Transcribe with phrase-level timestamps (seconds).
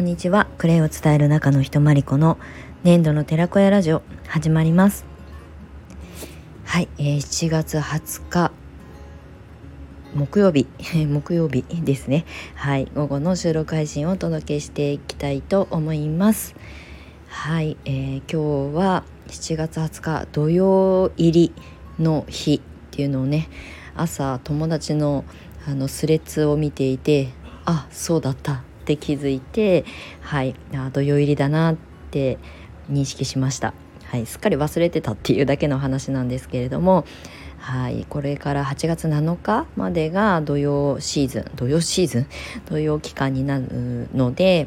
[0.00, 0.46] こんにちは。
[0.56, 2.38] クレイを伝える中の人まりこの
[2.84, 5.04] 年度の寺子屋ラジオ始まります。
[6.64, 8.50] はい、えー、7月20日
[10.14, 10.66] 木曜日
[11.06, 12.24] 木曜日ですね。
[12.54, 16.54] はい午後の収録配信をお届けしていきたいと思います。
[17.28, 21.52] はい、えー、今日は7月20日土曜入り
[21.98, 23.50] の日っていうのをね
[23.94, 25.26] 朝友達の
[25.68, 27.28] あのスレッズを見ていて
[27.66, 28.69] あそうだった。
[28.94, 29.84] って気づいて
[30.20, 31.76] はいあ土曜入りだなっ
[32.10, 32.38] て
[32.90, 33.72] 認識しました、
[34.04, 37.04] はい、すっかり忘れてたっていうだけの話なんですけれども
[37.58, 42.26] はいこれから8月7日までが土曜シーズン土曜シーズン？
[42.66, 44.66] 土曜期間になるので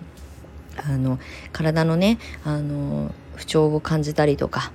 [0.77, 1.19] あの
[1.51, 4.71] 体のねあの不調を感じたりとか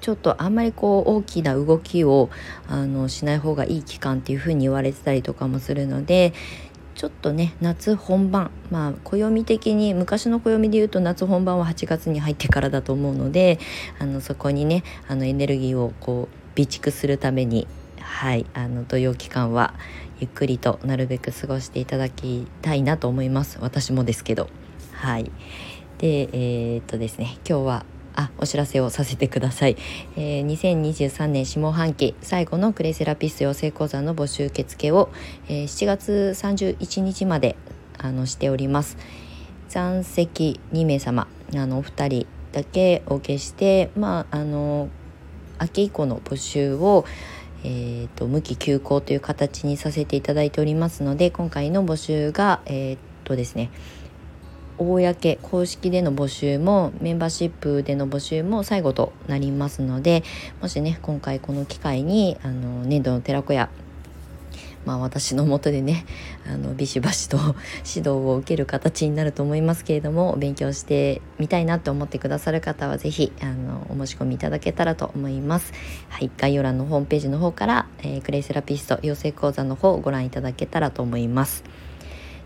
[0.00, 2.30] ちょっとあんまりこう大きな動きを
[2.66, 6.32] あのしない方がいい期間っていうふうに言われてたりとかもするので
[7.00, 8.50] ちょっとね夏本番。
[8.70, 13.58] まあ暦的に昔の暦で言うと夏本番は8月に入ってからだと思うので
[13.98, 17.66] あのそこにねあのエネルギーをこう備蓄するために
[18.02, 19.72] はいあの土曜期間は
[20.18, 23.56] ゆっくりとなるべく過ごしていただきたいなと思います。
[23.62, 24.50] 私もですけど。
[24.92, 25.32] はい。
[25.96, 29.76] でえー、っとですね今日はあお知らせをさせてください、
[30.16, 35.10] えー、2023年下半期最後のクレイセラピスト養成講座の募集受付を、
[35.48, 37.56] えー、7月31日まで
[37.98, 38.96] あのしております。
[39.68, 44.88] 残席2名様あのお二人だけお受けしてまああの
[45.58, 47.04] 秋以降の募集を
[47.62, 53.70] えーと、無期休校という形にさせていただいておりますので今回の募集がえっ、とですね
[54.80, 54.98] 公
[55.42, 60.24] 公式での募集もメンバーシップでの募集も最後となりますので
[60.62, 63.68] もしね今回この機会にあの年度の寺子屋
[64.86, 66.06] まあ私のもとでね
[66.46, 67.36] あのビシバシと
[67.86, 75.74] 指導を受ける形になると思いますけれども勉強してみたいなと思ってくださる方は是非あのお申し込みいただけたらと思います。
[76.08, 81.64] はい、概要欄のホームページの方から、えー、クレイセラピスト養成講座の方をご覧いただけたらと思います。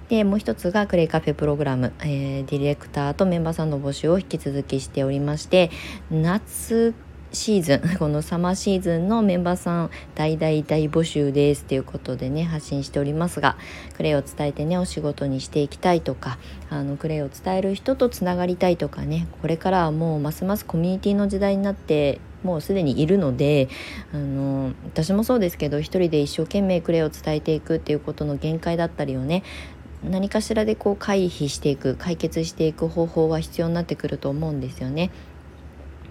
[0.09, 5.71] でもう一つがクレイカフェプログラム、えー、ディレクターとメンバーさんの募集を引き続きしておりまして
[6.11, 6.95] 夏
[7.35, 13.57] シーズン このサマーシーズンのメンバーさん大大大募集ですということでね発信しておりますが
[13.97, 16.39] クレイを伝えてねお仕事にしていきたいとか
[16.71, 23.69] あのクレイを伝える人とつながりたいとかねこれからはもうますますコミュニティの時代になってもうすでにいるので
[24.13, 29.43] あの私もそうですけど一人で一生懸命クレイを伝えていくっていうことの限界だったりをね
[30.11, 35.11] 何かしらでこう回避していく解決していく方法は必要になってくると思うんですよね。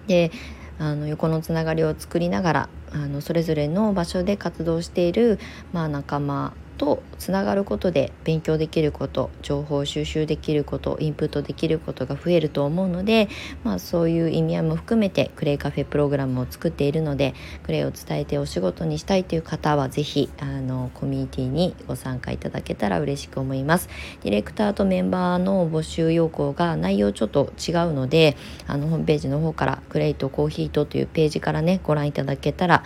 [0.06, 0.30] で
[0.78, 5.38] あの横のつながりを作りながらあのそれぞれの場所で活動している、
[5.72, 13.28] まあ、仲間とつながることで勉強できること情報収集できることインプットできることが増えると思うので、
[13.62, 23.88] まあ、そういう意味合いも含めてクレイカフェプログラムを作っているのでクレイを伝えてお仕事にしたいという方は是非あのコミュニティにご参加いただけたら嬉しく思います。
[24.22, 28.36] ディレクターとメンバーの募集要項が内容ちょっと違うので
[28.66, 32.84] あのホームページの方からクレイとコーヒーとというページからねご覧いただけたら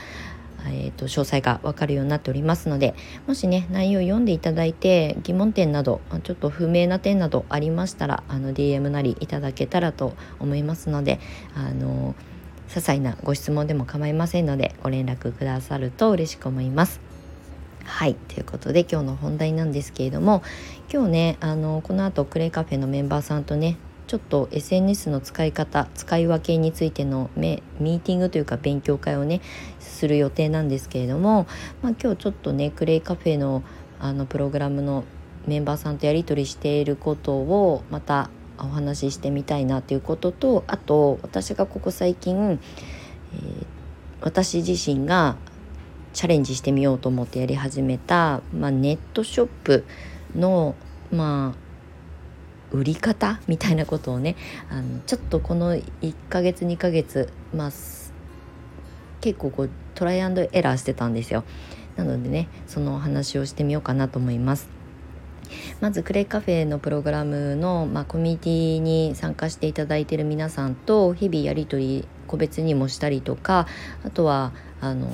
[0.67, 2.95] えーと、詳細が分かるようになっておりますので
[3.27, 11.21] もしね内容を読んでいただいて疑問点などちょっと不明な点などありましたらあの DM なりいただけたらと思いますので
[11.55, 12.15] あの
[12.69, 17.01] 些細なご質問でも構いませんのでご連絡くださると嬉しく思います。
[17.85, 20.43] はいということで今日の本題なんですけれども
[20.93, 29.43] 今日ねあのこの後クレイカフェのメンバーさんとねちょっと SNS の使い方使い分けについてのミーティングというか勉強会をね
[29.81, 31.47] する予定なんですけれども、
[31.83, 33.63] まあ、今日ちょっとねクレイカフェの
[34.01, 35.05] あのプログラムの
[35.47, 42.61] メンバーさんとやり取りしていることをまたお話ししてみたいなということとあと私がここ最近、
[43.35, 43.67] えー、
[44.21, 45.37] 私自身が
[46.13, 49.85] チャレンジしてみようと思ってやり始めた、まあ、ネットショップ
[50.35, 50.75] の
[51.11, 51.68] まあ
[52.71, 54.37] 売り方みたいなことをね
[54.71, 55.83] あのちょっとこの1
[56.29, 57.71] ヶ月2ヶ月まあ
[59.21, 61.45] 結構こうトライアンドエラーしてたんですよ。
[61.97, 64.69] なのでねそのお話をしてみようかなと思います。
[65.81, 73.67] まずクレイカフェのプログラムの、まあ、コミュニティに参加していただいてる皆さんと日々やり取り個別にもしたりとか
[74.05, 75.11] あとはあの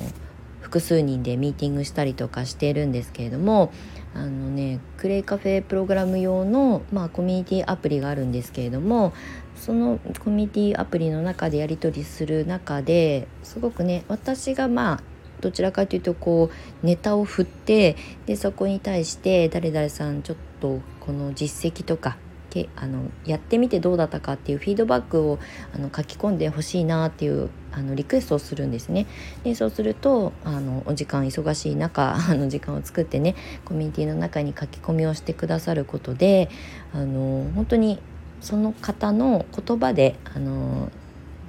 [0.61, 3.71] 複数人でミーティングしたりとかしているんですけれども
[4.15, 9.13] あのねクレイカフェプログラム用の、まあ、コミュニティアプリがあるんですけれども
[9.57, 15.03] そのコミュニティアプリの中でやり取りする中ですごくね私がまあ
[15.41, 16.49] どちらかというとこ
[16.83, 22.17] うネタを振ってでそこに対して誰々さんちょっとこの実績とか
[22.55, 25.39] けあのやってみてどうだったかっていうフィードバックを
[25.73, 29.05] あの書き込んでほしいなっていうあのリクエストをするんですね。
[29.43, 33.35] でそうするとあのお時間忙しい中あの時間を作ってね
[33.65, 36.49] コミュニティの中に書き込みをしてくださることで
[36.93, 37.99] あの本当に
[38.39, 40.89] その方の言葉であの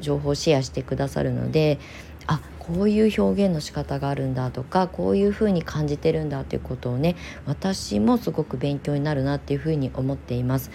[0.00, 1.79] 情報をシェアしてくださるので
[2.26, 7.14] あこういう表現の仕方があるんだとかこういうふうに感じてるんだということをね
[7.46, 10.70] 私もすごく勉強になるなっていうふうに思っています。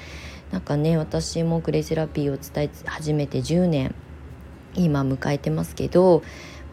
[0.51, 3.95] なんかね私もグレイセラピーを伝え始めて10年
[4.75, 6.23] 今迎えてますけど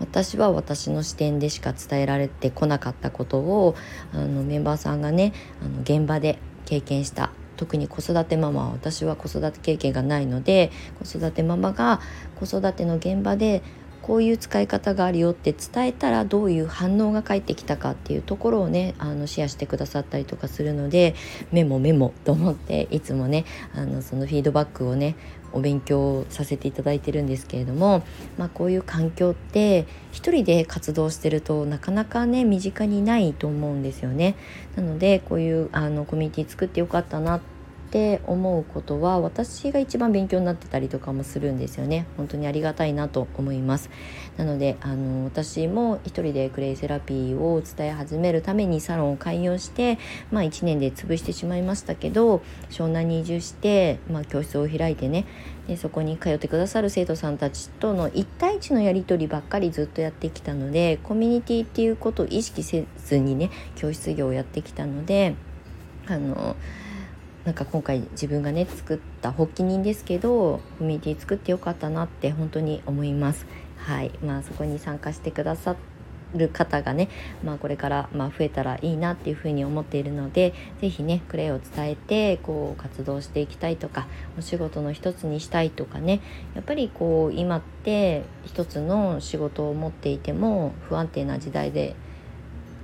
[0.00, 3.76] 私は私の視点でしか伝えられてこなかったことを
[4.12, 5.32] あのメンバーさんがね
[5.62, 10.70] あの現場で経験した特に子育てママは私は子育て経験がないので
[11.02, 12.00] 子育てママが
[12.38, 13.62] 子育ての現場で
[14.02, 21.14] こういう使い方があるよって伝えたらどういう反応が返ってきたかっていうところをねあのシェアしてくださったりとかするので
[21.52, 25.16] メモメモ と思っていつもねあのそのフィードバックをね
[25.52, 28.02] お勉強させていただいてるんですけれども、
[28.36, 34.36] まあ、こういう環境って一人で活動してるとなかなかね身近にないと思うんですよね。
[34.76, 37.57] なのでこういうあのコミュニティ作ってよかったなって
[37.88, 42.06] って思うことは私が一番勉強になってたりとかもするんですよね。
[42.18, 43.88] 本当にありがたいなと思います。
[44.36, 49.98] なのであの私も一人でクレイセラピーを伝え始めるためにサロンを開業して
[50.30, 55.24] まあ1年で潰してしまいましたけど湘南に移住して、まあ、教室を開いてね
[55.66, 65.34] でそこに通ってくださる生徒さんたちとの1対1のやり取りばっかりずっとやってきたのでコミュニティっていうことを意識せずにね教室業をやってきたので
[66.06, 66.54] あの
[67.48, 73.46] なんか今回自分がね作った発起人ですけどコミュニティ作ってよかったなって本当に思います。
[73.78, 75.74] はいまあ、そこに参加してくださ
[76.34, 77.08] る方がね、
[77.42, 80.52] まあ、これからま増えたらいいなっていうふうに思っているので
[80.82, 86.20] 是非ねクレイを伝えてこう活動していきたいとかお仕事の一つにしたいとかね
[86.54, 91.96] やっぱりこう今って一つの仕事を持っていても不安定な時代で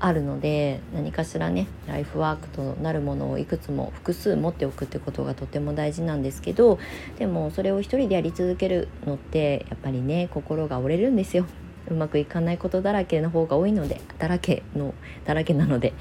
[0.04, 6.78] あるので何かしらねライフワークとなるものをいくつも複数持っておくってことがとても大事なんですけど
[7.18, 11.46] でもそれを一人でやり続けるのってやっぱりね心が折れるんですよ。
[11.88, 14.94] うまくいかないことだらけの方が多いのでだらけの
[15.26, 15.92] だらけなので、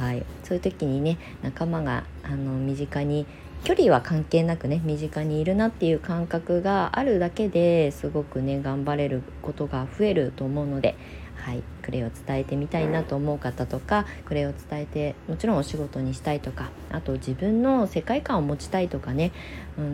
[0.00, 3.24] はい、そういう時にね仲間があの身近に
[3.64, 10.96] 距離は関係なくね身近にいるなっていう感覚があるだけですごくね頑張れることが増えると思うので
[11.40, 19.32] はい、クレイを伝えてみたいなと思う方とかクレイを伝えてもちろんお仕事にしたいとかあと自分の世界観を持ちたいとかね、
[19.78, 19.86] あの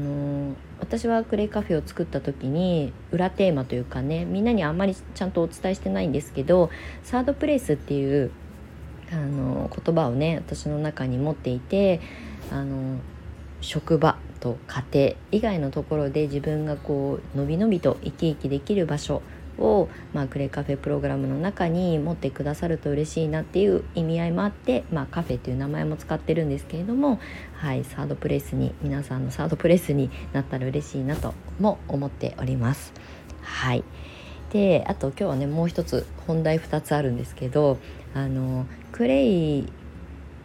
[0.51, 6.71] ー、私はクレイカフェを作った時に裏テーマというかねみんなにあんまりちゃんとお伝えしてないんですけど
[7.03, 8.31] サードプレイスっていう、
[9.13, 12.01] あのー、言葉をね私の中に持っていて、
[12.51, 12.99] あのー、
[13.61, 19.23] 職場と家庭以外のところで自分がこうのびのびと生き生きできる場所
[19.59, 27.21] を、まあ、クレイカフェプログラムの中に持ってくださると嬉しいなっていう意味合いもあって、まあ、カフェっていう名前も使ってるんですけれども、
[27.55, 32.93] はい、サードプレイスに皆さんのサードプレイスになったら嬉しいなとも思っております。
[33.43, 33.85] はい
[34.51, 37.77] であと今日はねもう一つ本題2つあるんですけど
[38.15, 39.67] あのクレイ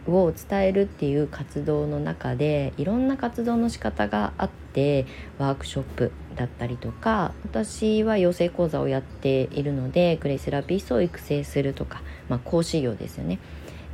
[0.08, 5.06] を伝えるっていう活動の中でいろんな活動の仕方があって
[5.38, 13.38] ワークショップだったりとか私は養成講座をやっているのでグレイセラピストを育成するとか、まあ、講師業ですよね。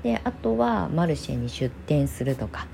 [0.02, 2.66] であとはマルシェに出店するとか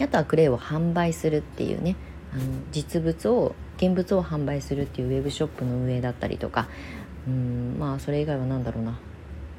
[0.00, 1.94] あとはクレイを販売するっていうね
[2.32, 6.68] あの実物を現物を販売するっていうウェブショップの運営だったりとか
[7.28, 8.98] うんまあそれ以外は何だろうな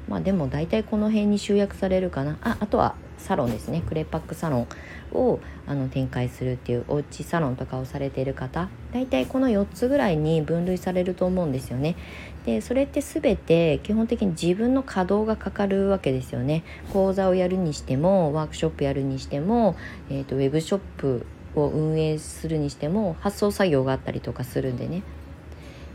[0.08, 4.68] まあでも大体この辺に集約されるかなああとはサロンですねクレパックサロン
[5.12, 11.96] をあの展開するっていうおうちサロンとかをされている方大体この4つぐらいに分類されると思うんですよね。
[12.44, 16.64] でそれって全て基本的に自分の稼働がかかるわけですよね。
[16.92, 19.76] 講座をやるにしてもワークショップやるにしても、
[20.10, 25.02] えーと、ウェブショップを運営するにしても発送作業があったりとかするんでね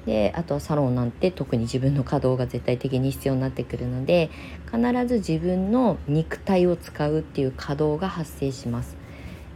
[0.08, 4.30] であとはサロンなんて特に自分の稼働が絶対的に必要になってくるので
[4.66, 8.96] 必ず自分の肉体を使うっていう稼働が発生します。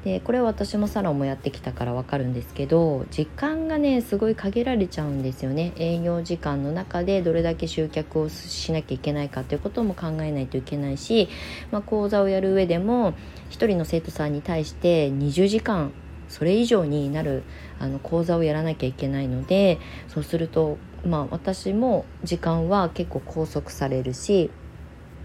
[0.03, 11.29] でこれは私もサロンもやってきたから分かるんですけど時間がねすごい限られちゃうんですよね営業時間の中でどれだけ集客をしなきゃいけないかということも考えないといけないし、
[11.71, 13.11] まあ、講座をやる上でも
[13.51, 15.93] 1人の生徒さんに対して20時間
[16.31, 17.43] それ以上になる
[17.79, 24.49] あの講座をやらなきゃいけないのでそうするとまあ私も時間は結構拘束されるし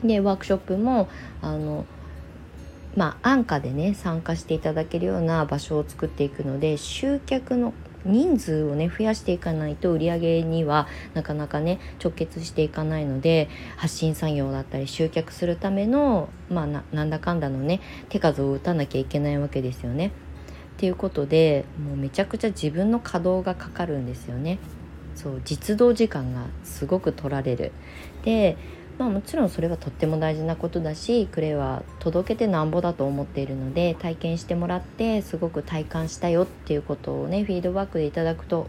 [0.03, 1.09] でワークショップも
[1.41, 1.87] あの
[2.97, 7.73] まあ安価でね参加していただけるような場所を作っていくので集客の
[8.07, 20.13] 人数をね増やしていかないと売り上げにはなかなかね直結していかないので発信作業だったり集客するためのまあなんだかんだのね手数を打たなきゃいけないわけですよね。
[20.77, 24.59] っていうことでもうめちゃくちゃ自分の稼働がかかるんですよね。
[25.15, 27.73] そう実動時間がすごく取られる。
[28.25, 28.59] で
[28.99, 38.69] まあもちろんそれはとっても大事なことだしクレイは届けてなんぼだと思っているので体験してもらってすごく体感したよっていうことをねフィードバックでいただくと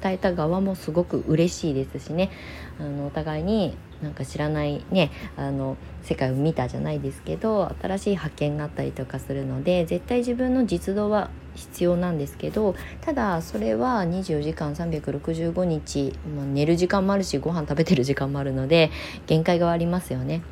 [0.00, 2.30] 伝えた側もすごく嬉しいですしね
[2.78, 18.90] あのお互いになんか知らないねあの世界を見たじゃないですけど新しい発見があったりとかするので絶対自分の実動は必要なんですけどただそれは24時間365日、まあ、寝る時間もあるしご飯食べてる時間もあるので
[19.26, 20.42] 限界がありますよね。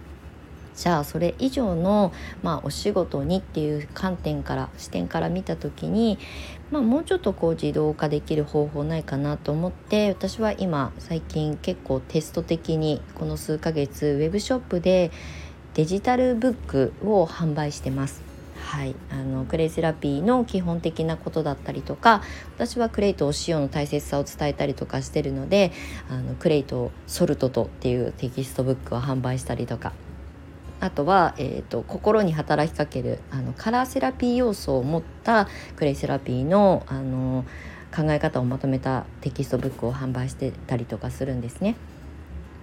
[0.77, 2.13] じゃあそれ以上の、
[2.43, 6.19] まあ、お仕事にっていう観点から視点から見た時に、
[6.71, 15.13] まあ、もうちょっとこう自動化できる方法ないかなと思って私は今最近結構テスト的にこの数ヶ月ウェブショップで
[15.75, 18.23] デジタルブックを販売してます。
[18.65, 22.23] はい、あのクレイセラピーの基本的なことだったりとか
[22.57, 25.71] 私はクレイとお塩の大切さを伝えたりとかしてるので
[26.09, 29.93] あのクレイとソルトとっていうテキストブックを販売したりとか
[30.81, 37.45] あとは、えーと、心に働きかけるあのカラーセラピー要素を持ったクレイセラピーのあの
[37.95, 41.77] 考え方をまとめたテキストブックを販売してたりとかするんですね。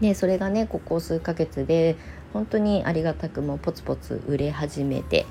[0.01, 1.95] でそれがねここ数ヶ月で
[2.33, 5.25] 本当にありがたくもポツポツ売れ始めて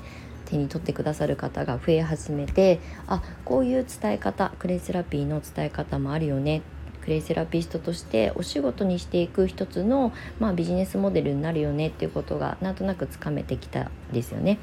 [0.45, 6.61] 手に取ってくださる方が増え始めてあこういう伝え方クレイセラピーの伝え方もあるよね
[7.03, 14.59] クレイセラピストとしてお仕事にしていく一つの、まあ、ビジネスモデルになるよねっていうことがなんとなくつかめてきたんですよね。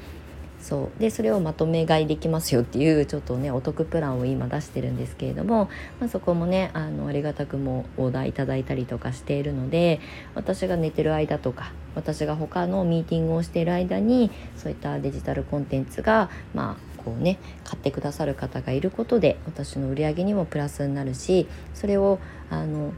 [0.61, 5.69] そうでそれをまとめ買いできますよっていうちょっとねお得プランを今出してるんですけれども、
[5.99, 10.01] まあ、そこもねあのありがたくもオーダーいただいたりとかしているので
[10.35, 22.93] 私が寝てる間とか私が他のミーティングをしている間にそういったデジタルコンテンツがまあこうね買ってくださる方がいることで私の売り上げにもプラスになるしそれをあの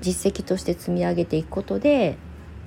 [0.00, 2.16] 実績として積み上げていくことで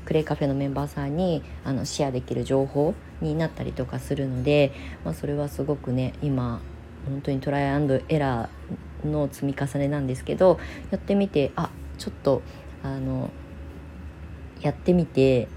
[0.06, 4.74] クレイカフェのメンバーさんにあのシェアできる情報になったりとかするので、
[5.06, 6.62] まあ、それはすごくね今
[7.06, 10.60] 本当にトライアンドエラーの積み重ねなんですけど
[10.92, 12.42] やってみてあちょっと
[12.84, 13.32] あの
[14.62, 15.48] やってみて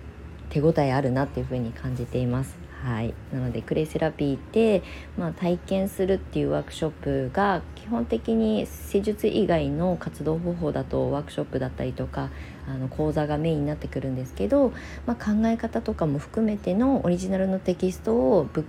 [0.51, 2.64] 手応えあるなっていうふうに感じています。
[2.85, 4.83] はい、なのでクレイセラピーって、
[5.17, 12.29] まあ、体験するっていうワークショップが基本的に施術以外の活動方法だとワークショップだったりとか
[12.69, 14.75] あの講座がメインになってくるんですけど、
[15.07, 18.65] まあ、考え方とかも含めてのオリジナルのテキストをブッ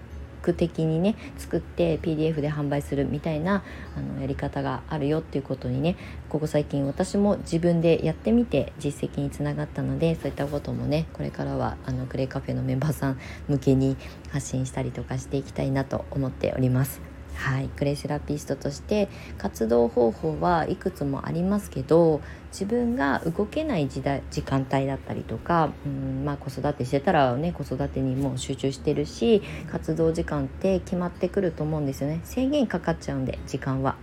[0.46, 3.64] ク的にね作って PDF で販売するみたいな
[3.98, 5.98] あのやり方があるよっていうことにね
[6.30, 13.98] ここ最近私も自分でやってみて実績につながったのでそういったこともねこれからはあのグレイカフェのメンバーさん向けに
[14.30, 17.15] 発信したりとかしていきたいなと思っております。
[17.36, 33.96] はい、クレイセラピストとして活動方法はいくつもありますけど自分が動けない時代時間帯だったりとか、うんまあ、子育てしてたらね子育てにも集中してるし活動時間って決まってくると思うんですよね制限かかっちゃうんで時間は。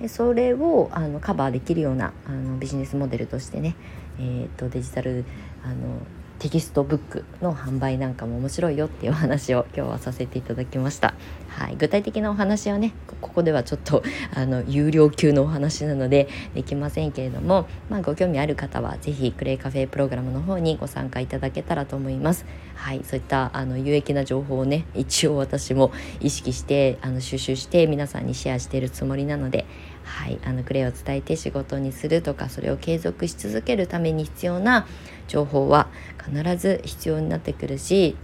[0.00, 3.74] でそれをあのカバーできるようなあのビジネスモデルとしてね、
[4.20, 5.24] えーと、とデジタル
[5.64, 5.74] あの
[6.38, 11.14] テキストブックの販売なんかも面白いよっていうお話を今日はさせていただきました。
[11.48, 22.46] はい、具体的なお話はねここではちょっとあの有料級のお話なのでできませんけれども、まあ、ご興味ある方は是非クレイカフェプログラムの方にご参加いただけたらと思います。
[22.76, 25.90] はい、そういったあの有益な情報をね一応私も
[26.20, 29.66] 意識してあの収集して皆さんにシェアしているつもりなので
[30.08, 34.86] はい、あのクレイを伝えて仕事にするとかそれを継続し続けるために必要な
[35.28, 35.88] 情報は
[36.24, 38.16] 必ず必要になってくるし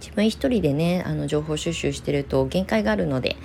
[0.00, 3.36] 自分一人でねあの情報収集してると限界があるので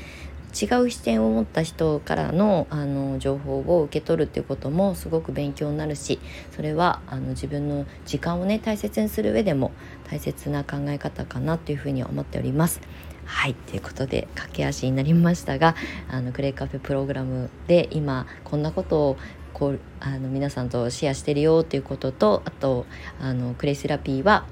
[0.55, 6.19] 違う視点を持った人からのあの情報を受け取るっていうこともすごく勉強になるし
[6.55, 9.71] それはあの自分の時間をね大切にする上でも
[10.09, 12.79] 大切な考え方かなというふうに思っております。
[13.25, 15.75] はいということで駆け足になりましたが
[16.10, 19.17] あのクレイカフェプログラムで今こんなことを
[19.53, 22.86] こうあの皆さんとシェアしてるよっていうこととあと
[23.20, 24.46] あのクレイセラピーは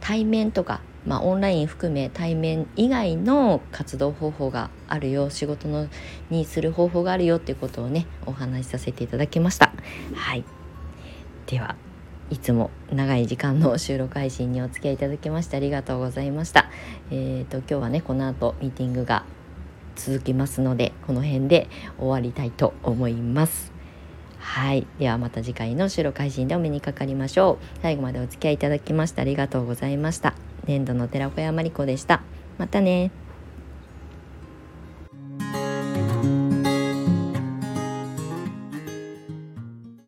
[0.00, 5.88] 対面とか、まあ、オンライン含め対面以外の活動方法があるよ仕事の
[6.30, 9.72] にする方法があるよっていうことをねお話しさせていただきました。
[10.14, 10.44] はい
[11.46, 11.76] では
[12.30, 16.70] いつも長い時間の収録配信にお付き合いいただきましてありがとうございました。
[17.10, 19.24] えーと、今日はねこの後ミーティングが
[19.96, 21.68] 続きますのでこの辺で
[21.98, 23.72] 終わりたいと思います。
[24.38, 24.86] はい。
[24.98, 27.80] ではまた次回の収録配信でお目にかかりましょう。
[27.82, 30.34] 最後までお付き合いいただきましてありがとうございました。
[30.66, 32.22] 粘土の寺子屋まりこでした。
[32.58, 33.10] またね